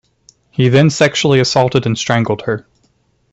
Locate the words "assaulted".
1.39-1.85